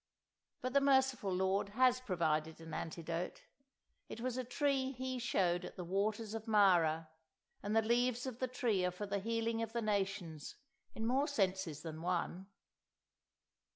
[0.61, 3.43] But the merciful Lord has provided an antidote.
[4.09, 7.09] It was a Tree He showed at the waters of Marah;
[7.61, 10.55] and the leaves of the Tree are for the healing of the nations
[10.95, 12.47] in more senses than one.